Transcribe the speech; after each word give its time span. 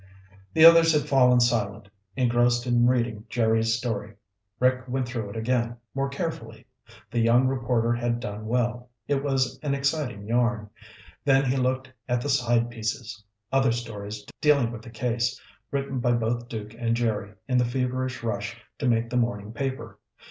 The 0.55 0.65
others 0.65 0.93
had 0.93 1.07
fallen 1.07 1.39
silent, 1.39 1.87
engrossed 2.15 2.65
in 2.65 2.87
reading 2.87 3.23
Jerry's 3.29 3.75
story. 3.77 4.15
Rick 4.59 4.87
went 4.87 5.07
through 5.07 5.29
it 5.29 5.35
again, 5.37 5.77
more 5.93 6.09
carefully. 6.09 6.65
The 7.11 7.19
young 7.19 7.45
reporter 7.47 7.93
had 7.93 8.19
done 8.19 8.47
well. 8.47 8.89
It 9.07 9.23
was 9.23 9.59
an 9.61 9.75
exciting 9.75 10.25
yarn. 10.25 10.71
Then 11.23 11.45
he 11.45 11.55
looked 11.55 11.93
at 12.09 12.19
the 12.19 12.29
"side 12.29 12.71
pieces," 12.71 13.23
other 13.51 13.71
stories 13.71 14.25
dealing 14.41 14.71
with 14.71 14.81
the 14.81 14.89
case, 14.89 15.39
written 15.69 15.99
by 15.99 16.13
both 16.13 16.47
Duke 16.49 16.73
and 16.73 16.95
Jerry 16.95 17.35
in 17.47 17.59
the 17.59 17.63
feverish 17.63 18.23
rush 18.23 18.57
to 18.79 18.87
make 18.87 19.07
the 19.11 19.17
morning 19.17 19.53
paper. 19.53 19.99